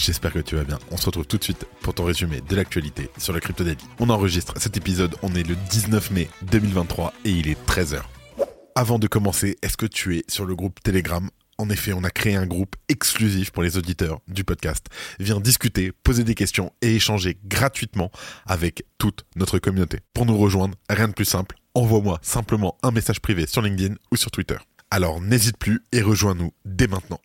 [0.00, 0.78] J'espère que tu vas bien.
[0.90, 3.84] On se retrouve tout de suite pour ton résumé de l'actualité sur le Crypto Daily.
[3.98, 8.00] On enregistre cet épisode, on est le 19 mai 2023 et il est 13h.
[8.74, 11.28] Avant de commencer, est-ce que tu es sur le groupe Telegram?
[11.58, 14.86] En effet, on a créé un groupe exclusif pour les auditeurs du podcast.
[15.18, 18.10] Viens discuter, poser des questions et échanger gratuitement
[18.46, 19.98] avec toute notre communauté.
[20.14, 24.16] Pour nous rejoindre, rien de plus simple, envoie-moi simplement un message privé sur LinkedIn ou
[24.16, 24.56] sur Twitter.
[24.90, 27.20] Alors n'hésite plus et rejoins-nous dès maintenant.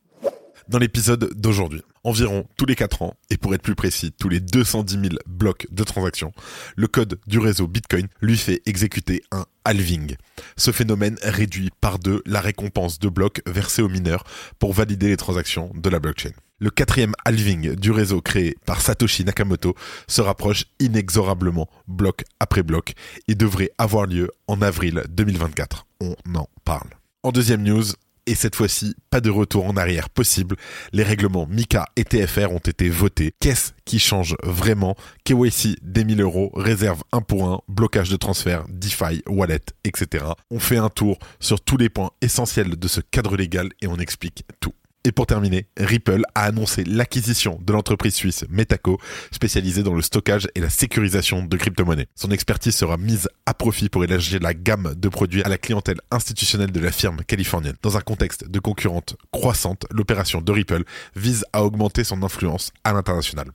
[0.68, 4.40] Dans l'épisode d'aujourd'hui, environ tous les 4 ans, et pour être plus précis, tous les
[4.40, 6.32] 210 000 blocs de transactions,
[6.77, 10.16] le code du réseau Bitcoin lui fait exécuter un halving.
[10.55, 14.24] Ce phénomène réduit par deux la récompense de blocs versés aux mineurs
[14.60, 16.32] pour valider les transactions de la blockchain.
[16.60, 19.76] Le quatrième halving du réseau créé par Satoshi Nakamoto
[20.07, 22.94] se rapproche inexorablement bloc après bloc
[23.27, 25.85] et devrait avoir lieu en avril 2024.
[25.99, 26.90] On en parle.
[27.24, 27.84] En deuxième news,
[28.27, 30.55] et cette fois-ci, pas de retour en arrière possible.
[30.93, 33.34] Les règlements MICA et TFR ont été votés.
[33.40, 34.95] Qu'est-ce qui change vraiment?
[35.26, 40.26] KYC des 1000 euros, réserve 1 pour 1, blocage de transfert, DeFi, wallet, etc.
[40.49, 43.98] On fait un tour sur tous les points essentiels de ce cadre légal et on
[43.98, 44.73] explique tout.
[45.07, 48.99] Et pour terminer, Ripple a annoncé l'acquisition de l'entreprise suisse Metaco,
[49.31, 52.07] spécialisée dans le stockage et la sécurisation de crypto-monnaies.
[52.15, 56.01] Son expertise sera mise à profit pour élargir la gamme de produits à la clientèle
[56.09, 57.76] institutionnelle de la firme californienne.
[57.83, 60.83] Dans un contexte de concurrence croissante, l'opération de Ripple
[61.15, 63.51] vise à augmenter son influence à l'international.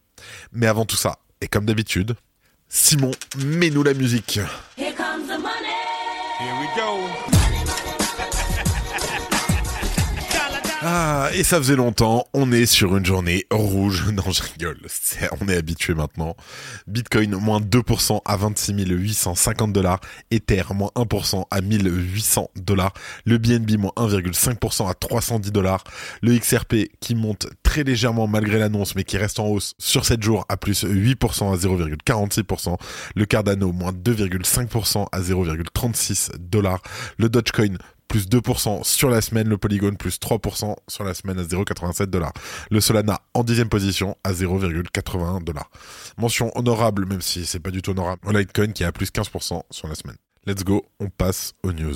[0.52, 2.14] Mais avant tout ça, et comme d'habitude,
[2.68, 3.10] Simon,
[3.44, 4.38] mets-nous la musique.
[4.78, 5.74] Here comes the money.
[6.38, 7.39] Here we go.
[10.82, 14.06] Ah, et ça faisait longtemps, on est sur une journée rouge.
[14.12, 14.78] Non, je rigole,
[15.40, 16.34] on est habitué maintenant.
[16.86, 20.00] Bitcoin, moins 2% à 26 850 dollars.
[20.30, 22.94] Ether, moins 1% à 1800 dollars.
[23.26, 25.84] Le BNB, moins 1,5% à 310 dollars.
[26.22, 30.22] Le XRP, qui monte très légèrement malgré l'annonce, mais qui reste en hausse sur 7
[30.22, 32.76] jours à plus 8% à 0,46%.
[33.16, 36.82] Le Cardano, moins 2,5% à 0,36 dollars.
[37.18, 37.76] Le Dogecoin,
[38.10, 42.32] plus 2% sur la semaine, le Polygon plus 3% sur la semaine à 0,87 dollars.
[42.68, 45.70] Le Solana en dixième position à 0,81 dollars.
[46.18, 49.62] Mention honorable, même si c'est pas du tout honorable, au Litecoin qui est plus 15%
[49.70, 50.16] sur la semaine.
[50.44, 51.94] Let's go, on passe aux news.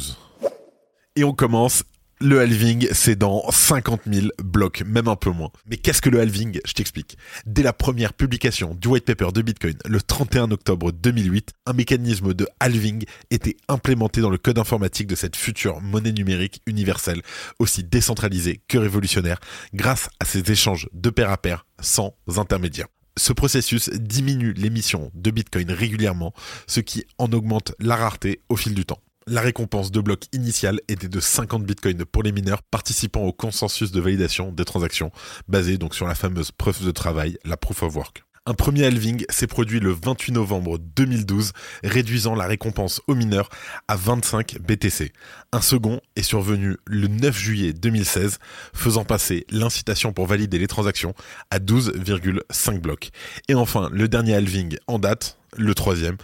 [1.16, 1.82] Et on commence.
[2.20, 5.50] Le halving, c'est dans 50 000 blocs, même un peu moins.
[5.66, 6.60] Mais qu'est-ce que le halving?
[6.64, 7.18] Je t'explique.
[7.44, 12.32] Dès la première publication du white paper de Bitcoin, le 31 octobre 2008, un mécanisme
[12.32, 17.20] de halving était implémenté dans le code informatique de cette future monnaie numérique universelle,
[17.58, 19.40] aussi décentralisée que révolutionnaire,
[19.74, 22.86] grâce à ces échanges de pair à pair sans intermédiaire.
[23.16, 26.32] Ce processus diminue l'émission de Bitcoin régulièrement,
[26.66, 29.00] ce qui en augmente la rareté au fil du temps.
[29.26, 33.90] La récompense de bloc initial était de 50 bitcoins pour les mineurs participant au consensus
[33.90, 35.12] de validation des transactions,
[35.48, 38.22] basé donc sur la fameuse preuve de travail, la proof of work.
[38.44, 41.52] Un premier halving s'est produit le 28 novembre 2012,
[41.82, 43.48] réduisant la récompense aux mineurs
[43.88, 45.14] à 25 BTC.
[45.52, 48.38] Un second est survenu le 9 juillet 2016,
[48.74, 51.14] faisant passer l'incitation pour valider les transactions
[51.50, 53.08] à 12,5 blocs.
[53.48, 56.18] Et enfin, le dernier halving en date, le troisième,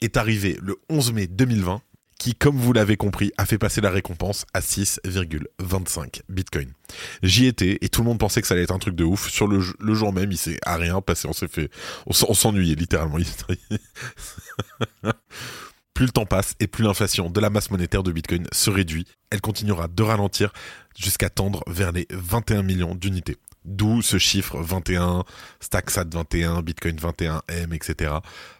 [0.00, 1.82] est arrivé le 11 mai 2020
[2.18, 6.72] qui, comme vous l'avez compris, a fait passer la récompense à 6,25 bitcoin.
[7.22, 9.28] J'y étais et tout le monde pensait que ça allait être un truc de ouf.
[9.28, 11.28] Sur le, jour même, il s'est à rien passé.
[11.28, 11.70] On s'est fait,
[12.06, 13.18] on s'en- on s'ennuyait littéralement.
[15.94, 19.06] plus le temps passe et plus l'inflation de la masse monétaire de Bitcoin se réduit,
[19.30, 20.52] elle continuera de ralentir
[20.96, 23.36] jusqu'à tendre vers les 21 millions d'unités.
[23.64, 25.24] D'où ce chiffre 21,
[25.60, 28.14] StackSat 21, Bitcoin 21, M, etc.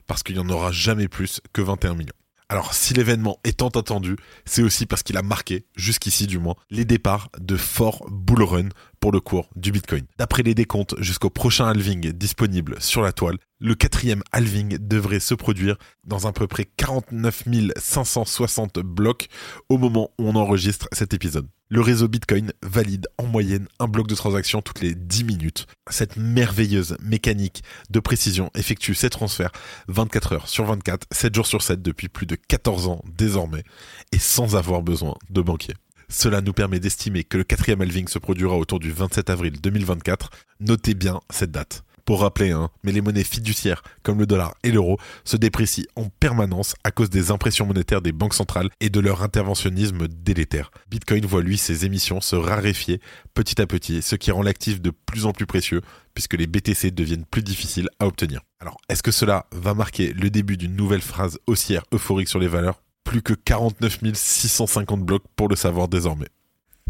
[0.07, 2.13] Parce qu'il n'y en aura jamais plus que 21 millions.
[2.49, 6.55] Alors, si l'événement est tant attendu, c'est aussi parce qu'il a marqué, jusqu'ici du moins,
[6.71, 8.69] les départs de forts bull run
[9.01, 10.05] pour le cours du Bitcoin.
[10.17, 15.35] D'après les décomptes, jusqu'au prochain halving disponible sur la toile, le quatrième halving devrait se
[15.35, 17.45] produire dans à peu près 49
[17.77, 19.27] 560 blocs
[19.69, 21.49] au moment où on enregistre cet épisode.
[21.69, 25.67] Le réseau Bitcoin valide en moyenne un bloc de transaction toutes les 10 minutes.
[25.91, 29.51] Cette merveilleuse mécanique de précision effectue ces transferts
[29.89, 33.65] 24 heures sur 24, 7 jours sur 7 depuis plus de 14 ans désormais
[34.13, 35.75] et sans avoir besoin de banquier.
[36.09, 40.31] Cela nous permet d'estimer que le quatrième halving se produira autour du 27 avril 2024.
[40.61, 41.83] Notez bien cette date.
[42.07, 46.05] Pour rappeler, hein, mais les monnaies fiduciaires comme le dollar et l'euro se déprécient en
[46.05, 50.71] permanence à cause des impressions monétaires des banques centrales et de leur interventionnisme délétère.
[50.89, 53.01] Bitcoin voit lui ses émissions se raréfier
[53.35, 55.81] petit à petit, ce qui rend l'actif de plus en plus précieux
[56.15, 58.41] puisque les BTC deviennent plus difficiles à obtenir.
[58.61, 62.47] Alors, est-ce que cela va marquer le début d'une nouvelle phrase haussière euphorique sur les
[62.47, 62.83] valeurs?
[63.03, 66.29] Plus que 49 650 blocs pour le savoir désormais.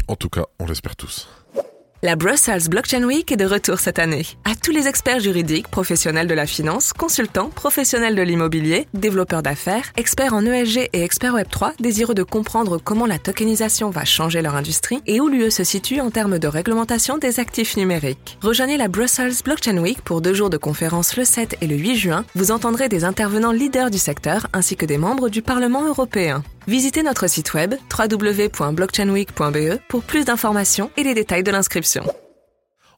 [0.07, 1.27] En tout cas, on l'espère tous.
[2.03, 4.27] La Brussels Blockchain Week est de retour cette année.
[4.45, 9.91] À tous les experts juridiques, professionnels de la finance, consultants, professionnels de l'immobilier, développeurs d'affaires,
[9.97, 14.55] experts en ESG et experts Web3, désireux de comprendre comment la tokenisation va changer leur
[14.55, 18.37] industrie et où l'UE se situe en termes de réglementation des actifs numériques.
[18.43, 21.95] Rejoignez la Brussels Blockchain Week pour deux jours de conférences le 7 et le 8
[21.95, 22.25] juin.
[22.35, 26.43] Vous entendrez des intervenants leaders du secteur ainsi que des membres du Parlement européen.
[26.67, 32.03] Visitez notre site web www.blockchainweek.be pour plus d'informations et les détails de l'inscription.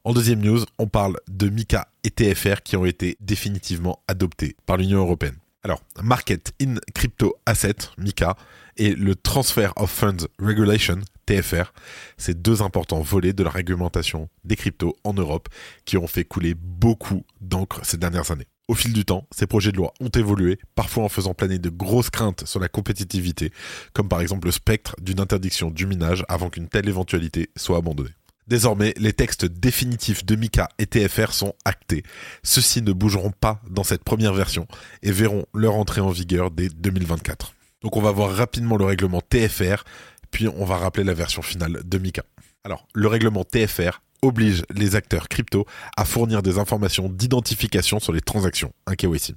[0.02, 4.76] En deuxième news, on parle de MICA et TFR qui ont été définitivement adoptés par
[4.76, 5.36] l'Union européenne.
[5.62, 8.34] Alors, Market in Crypto Asset, MICA,
[8.76, 11.72] et le Transfer of Funds Regulation, TFR,
[12.16, 15.48] ces deux importants volets de la réglementation des cryptos en Europe
[15.84, 18.48] qui ont fait couler beaucoup d'encre ces dernières années.
[18.70, 21.70] Au fil du temps, ces projets de loi ont évolué, parfois en faisant planer de
[21.70, 23.50] grosses craintes sur la compétitivité,
[23.94, 28.14] comme par exemple le spectre d'une interdiction du minage avant qu'une telle éventualité soit abandonnée.
[28.46, 32.04] Désormais, les textes définitifs de Mika et TFR sont actés.
[32.44, 34.68] Ceux-ci ne bougeront pas dans cette première version
[35.02, 37.54] et verront leur entrée en vigueur dès 2024.
[37.82, 39.82] Donc on va voir rapidement le règlement TFR,
[40.30, 42.22] puis on va rappeler la version finale de Mika.
[42.62, 48.20] Alors, le règlement TFR oblige les acteurs crypto à fournir des informations d'identification sur les
[48.20, 49.34] transactions, un KYC.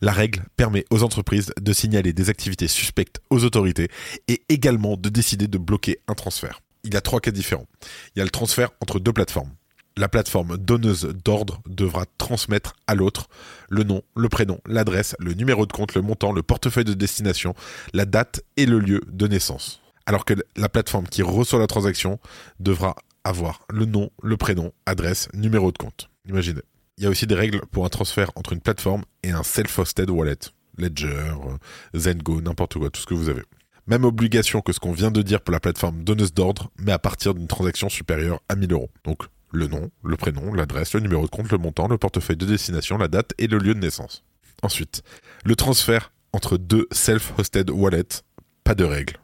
[0.00, 3.88] La règle permet aux entreprises de signaler des activités suspectes aux autorités
[4.28, 6.60] et également de décider de bloquer un transfert.
[6.84, 7.66] Il y a trois cas différents.
[8.14, 9.50] Il y a le transfert entre deux plateformes.
[9.96, 13.28] La plateforme donneuse d'ordre devra transmettre à l'autre
[13.68, 17.54] le nom, le prénom, l'adresse, le numéro de compte, le montant, le portefeuille de destination,
[17.92, 22.18] la date et le lieu de naissance alors que la plateforme qui reçoit la transaction
[22.60, 26.10] devra avoir le nom, le prénom, adresse, numéro de compte.
[26.28, 26.62] Imaginez.
[26.98, 30.10] Il y a aussi des règles pour un transfert entre une plateforme et un self-hosted
[30.10, 30.38] wallet.
[30.78, 33.42] Ledger, euh, Zengo, n'importe quoi, tout ce que vous avez.
[33.86, 36.98] Même obligation que ce qu'on vient de dire pour la plateforme donneuse d'ordre, mais à
[36.98, 38.90] partir d'une transaction supérieure à 1000 euros.
[39.04, 39.22] Donc,
[39.52, 42.96] le nom, le prénom, l'adresse, le numéro de compte, le montant, le portefeuille de destination,
[42.96, 44.24] la date et le lieu de naissance.
[44.62, 45.02] Ensuite,
[45.44, 48.22] le transfert entre deux self-hosted wallets,
[48.64, 49.16] pas de règles.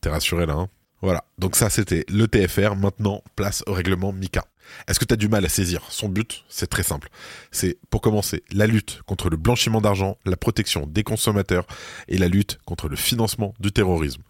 [0.00, 0.68] T'es rassuré là, hein
[1.02, 4.44] voilà, donc ça c'était le TFR, maintenant place au règlement MICA.
[4.88, 7.08] Est-ce que tu as du mal à saisir Son but, c'est très simple.
[7.50, 11.66] C'est pour commencer la lutte contre le blanchiment d'argent, la protection des consommateurs
[12.08, 14.22] et la lutte contre le financement du terrorisme.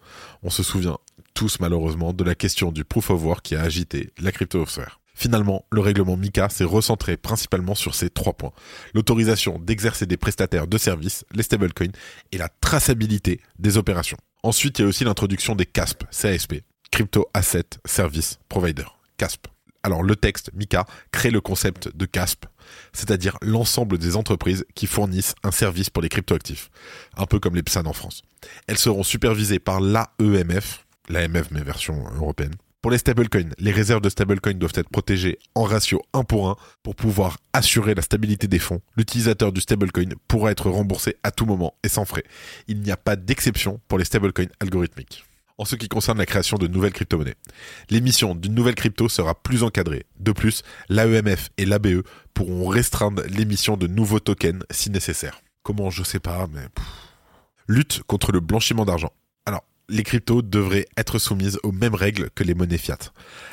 [0.43, 0.97] On se souvient
[1.33, 4.99] tous malheureusement de la question du proof of work qui a agité la cryptosphère.
[5.13, 8.51] Finalement, le règlement MICA s'est recentré principalement sur ces trois points.
[8.93, 11.91] L'autorisation d'exercer des prestataires de services, les stablecoins,
[12.31, 14.17] et la traçabilité des opérations.
[14.43, 16.61] Ensuite, il y a aussi l'introduction des CASP, CASP,
[16.91, 18.85] Crypto Asset Service Provider,
[19.17, 19.47] CASP.
[19.83, 22.45] Alors le texte MICA crée le concept de CASP,
[22.91, 26.69] c'est-à-dire l'ensemble des entreprises qui fournissent un service pour les cryptoactifs,
[27.15, 28.21] un peu comme les PSAN en France.
[28.67, 32.55] Elles seront supervisées par l'AEMF, l'AMF mais version européenne.
[32.81, 36.55] Pour les stablecoins, les réserves de stablecoins doivent être protégées en ratio 1 pour 1
[36.83, 38.81] pour pouvoir assurer la stabilité des fonds.
[38.95, 42.23] L'utilisateur du stablecoin pourra être remboursé à tout moment et sans frais.
[42.67, 45.25] Il n'y a pas d'exception pour les stablecoins algorithmiques
[45.57, 47.35] en ce qui concerne la création de nouvelles crypto-monnaies.
[47.89, 50.05] L'émission d'une nouvelle crypto sera plus encadrée.
[50.19, 55.41] De plus, l'AEMF et l'ABE pourront restreindre l'émission de nouveaux tokens si nécessaire.
[55.63, 56.67] Comment Je sais pas, mais...
[57.67, 59.11] Lutte contre le blanchiment d'argent.
[59.89, 62.97] Les cryptos devraient être soumises aux mêmes règles que les monnaies fiat.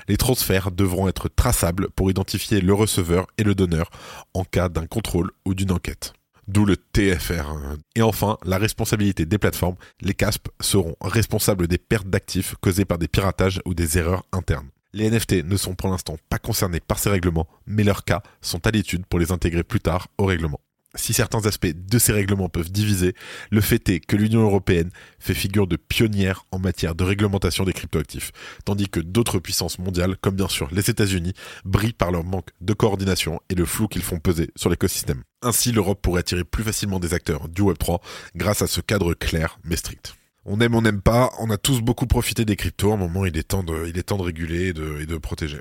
[0.08, 3.88] Les transferts devront être traçables pour identifier le receveur et le donneur
[4.34, 6.12] en cas d'un contrôle ou d'une enquête
[6.46, 7.54] d'où le TFR.
[7.94, 9.76] Et enfin, la responsabilité des plateformes.
[10.02, 14.68] Les CASP seront responsables des pertes d'actifs causées par des piratages ou des erreurs internes.
[14.92, 18.66] Les NFT ne sont pour l'instant pas concernés par ces règlements, mais leurs cas sont
[18.66, 20.60] à l'étude pour les intégrer plus tard au règlement
[20.94, 23.14] si certains aspects de ces règlements peuvent diviser,
[23.50, 27.72] le fait est que l'Union européenne fait figure de pionnière en matière de réglementation des
[27.72, 28.32] cryptoactifs,
[28.64, 31.34] tandis que d'autres puissances mondiales, comme bien sûr les États-Unis,
[31.64, 35.22] brillent par leur manque de coordination et le flou qu'ils font peser sur l'écosystème.
[35.42, 38.00] Ainsi, l'Europe pourrait attirer plus facilement des acteurs du Web3
[38.36, 40.14] grâce à ce cadre clair mais strict.
[40.46, 43.24] On aime, on n'aime pas, on a tous beaucoup profité des cryptos, à un moment
[43.24, 45.60] il est temps de, il est temps de réguler et de, et de protéger.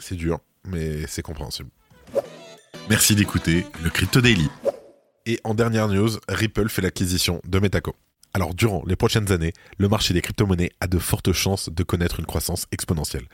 [0.00, 1.70] C'est dur, mais c'est compréhensible.
[2.88, 4.48] Merci d'écouter le Crypto Daily.
[5.28, 7.96] Et en dernière news, Ripple fait l'acquisition de Metaco.
[8.32, 12.20] Alors durant les prochaines années, le marché des crypto-monnaies a de fortes chances de connaître
[12.20, 13.24] une croissance exponentielle.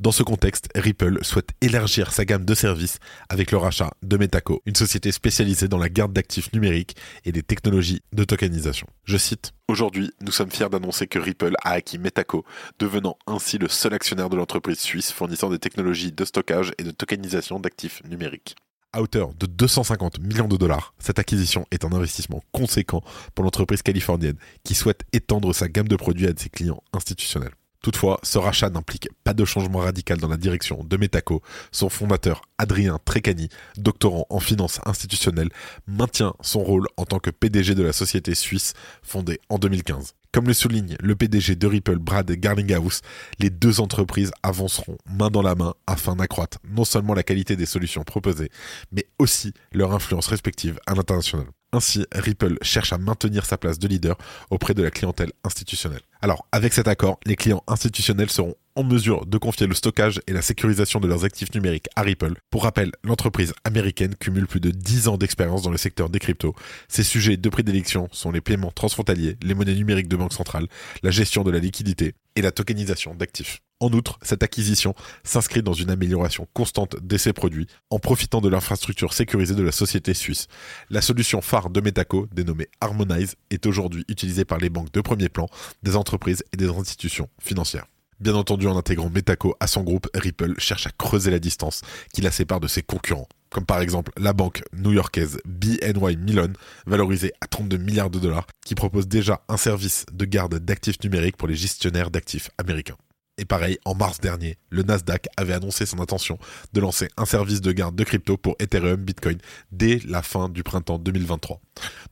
[0.00, 4.62] Dans ce contexte, Ripple souhaite élargir sa gamme de services avec le rachat de Metaco,
[4.64, 8.86] une société spécialisée dans la garde d'actifs numériques et des technologies de tokenisation.
[9.04, 12.46] Je cite Aujourd'hui, nous sommes fiers d'annoncer que Ripple a acquis Metaco,
[12.78, 16.92] devenant ainsi le seul actionnaire de l'entreprise suisse fournissant des technologies de stockage et de
[16.92, 18.54] tokenisation d'actifs numériques.
[18.94, 23.02] À hauteur de 250 millions de dollars, cette acquisition est un investissement conséquent
[23.34, 27.54] pour l'entreprise californienne qui souhaite étendre sa gamme de produits à ses clients institutionnels.
[27.82, 31.40] Toutefois, ce rachat n'implique pas de changement radical dans la direction de Metaco.
[31.72, 35.48] Son fondateur, Adrien Trécani, doctorant en finance institutionnelle,
[35.86, 40.14] maintient son rôle en tant que PDG de la société suisse fondée en 2015.
[40.32, 43.02] Comme le souligne le PDG de Ripple, Brad Garlinghouse,
[43.38, 47.66] les deux entreprises avanceront main dans la main afin d'accroître non seulement la qualité des
[47.66, 48.50] solutions proposées,
[48.92, 51.48] mais aussi leur influence respective à l'international.
[51.74, 54.16] Ainsi, Ripple cherche à maintenir sa place de leader
[54.48, 56.00] auprès de la clientèle institutionnelle.
[56.24, 60.32] Alors, avec cet accord, les clients institutionnels seront en mesure de confier le stockage et
[60.32, 62.34] la sécurisation de leurs actifs numériques à Ripple.
[62.48, 66.54] Pour rappel, l'entreprise américaine cumule plus de 10 ans d'expérience dans le secteur des cryptos.
[66.86, 70.68] Ses sujets de prédilection sont les paiements transfrontaliers, les monnaies numériques de banque centrale,
[71.02, 73.58] la gestion de la liquidité et la tokenisation d'actifs.
[73.82, 78.48] En outre, cette acquisition s'inscrit dans une amélioration constante de ses produits en profitant de
[78.48, 80.46] l'infrastructure sécurisée de la société suisse.
[80.88, 85.28] La solution phare de Metaco, dénommée Harmonize, est aujourd'hui utilisée par les banques de premier
[85.28, 85.48] plan,
[85.82, 87.86] des entreprises et des institutions financières.
[88.20, 91.80] Bien entendu, en intégrant Metaco à son groupe, Ripple cherche à creuser la distance
[92.14, 96.52] qui la sépare de ses concurrents, comme par exemple la banque new-yorkaise BNY Mellon,
[96.86, 101.36] valorisée à 32 milliards de dollars, qui propose déjà un service de garde d'actifs numériques
[101.36, 102.96] pour les gestionnaires d'actifs américains.
[103.38, 106.38] Et pareil, en mars dernier, le Nasdaq avait annoncé son intention
[106.74, 109.38] de lancer un service de garde de crypto pour Ethereum, Bitcoin
[109.70, 111.60] dès la fin du printemps 2023.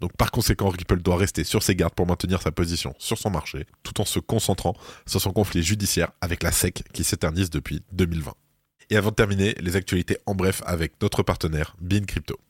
[0.00, 3.28] Donc par conséquent, Ripple doit rester sur ses gardes pour maintenir sa position sur son
[3.28, 4.74] marché, tout en se concentrant
[5.06, 8.32] sur son conflit judiciaire avec la SEC qui s'éternise depuis 2020.
[8.88, 12.40] Et avant de terminer, les actualités en bref avec notre partenaire Bean Crypto.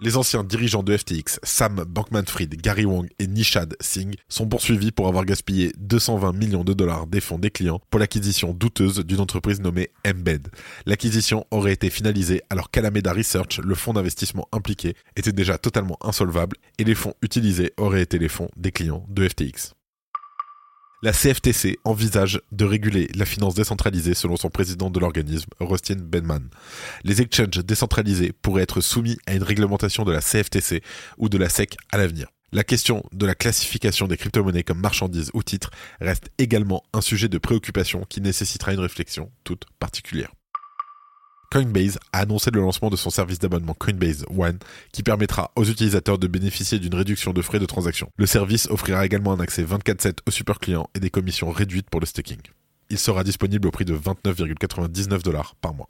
[0.00, 5.06] Les anciens dirigeants de FTX, Sam Bankman-Fried, Gary Wong et Nishad Singh, sont poursuivis pour
[5.06, 9.60] avoir gaspillé 220 millions de dollars des fonds des clients pour l'acquisition douteuse d'une entreprise
[9.60, 10.48] nommée Embed.
[10.84, 16.56] L'acquisition aurait été finalisée alors qu'Alameda Research, le fonds d'investissement impliqué, était déjà totalement insolvable
[16.78, 19.74] et les fonds utilisés auraient été les fonds des clients de FTX.
[21.04, 26.48] La CFTC envisage de réguler la finance décentralisée selon son président de l'organisme, Rustin Benman.
[27.02, 30.82] Les exchanges décentralisés pourraient être soumis à une réglementation de la CFTC
[31.18, 32.28] ou de la SEC à l'avenir.
[32.52, 37.28] La question de la classification des crypto-monnaies comme marchandises ou titres reste également un sujet
[37.28, 40.32] de préoccupation qui nécessitera une réflexion toute particulière.
[41.54, 44.58] Coinbase a annoncé le lancement de son service d'abonnement Coinbase One
[44.90, 48.10] qui permettra aux utilisateurs de bénéficier d'une réduction de frais de transaction.
[48.16, 52.00] Le service offrira également un accès 24/7 aux super clients et des commissions réduites pour
[52.00, 52.40] le staking.
[52.90, 55.88] Il sera disponible au prix de 29,99 dollars par mois.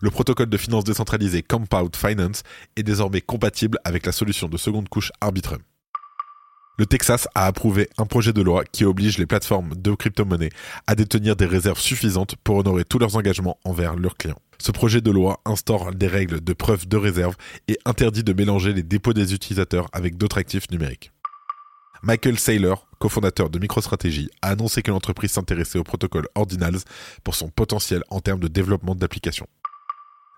[0.00, 2.42] Le protocole de finance décentralisé Compound Finance
[2.74, 5.60] est désormais compatible avec la solution de seconde couche Arbitrum.
[6.76, 10.50] Le Texas a approuvé un projet de loi qui oblige les plateformes de crypto-monnaies
[10.88, 14.40] à détenir des réserves suffisantes pour honorer tous leurs engagements envers leurs clients.
[14.58, 17.36] Ce projet de loi instaure des règles de preuve de réserve
[17.68, 21.12] et interdit de mélanger les dépôts des utilisateurs avec d'autres actifs numériques.
[22.02, 26.80] Michael Saylor, cofondateur de MicroStrategy, a annoncé que l'entreprise s'intéressait au protocole Ordinals
[27.22, 29.46] pour son potentiel en termes de développement d'applications.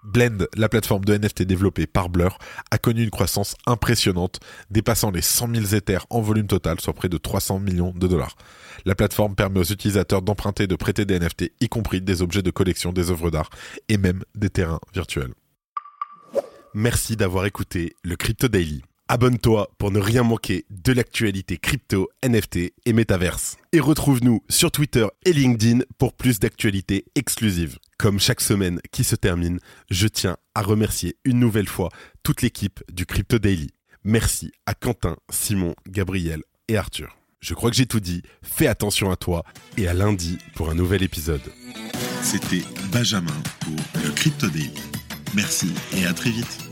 [0.06, 2.38] Blend, la plateforme de NFT développée par Blur,
[2.70, 4.38] a connu une croissance impressionnante,
[4.70, 8.36] dépassant les 100 000 Ethers en volume total, soit près de 300 millions de dollars.
[8.84, 12.42] La plateforme permet aux utilisateurs d'emprunter et de prêter des NFT, y compris des objets
[12.42, 13.50] de collection, des œuvres d'art
[13.88, 15.34] et même des terrains virtuels.
[16.72, 18.82] Merci d'avoir écouté le Crypto Daily.
[19.08, 23.56] Abonne-toi pour ne rien manquer de l'actualité crypto, NFT et métaverse.
[23.72, 27.78] Et retrouve-nous sur Twitter et LinkedIn pour plus d'actualités exclusives.
[27.98, 29.58] Comme chaque semaine qui se termine,
[29.90, 31.88] je tiens à remercier une nouvelle fois
[32.22, 33.70] toute l'équipe du Crypto Daily.
[34.04, 37.16] Merci à Quentin, Simon, Gabriel et Arthur.
[37.40, 38.22] Je crois que j'ai tout dit.
[38.42, 39.44] Fais attention à toi
[39.78, 41.40] et à lundi pour un nouvel épisode.
[42.22, 44.82] C'était Benjamin pour le Crypto Daily.
[45.34, 46.65] Merci et à très vite.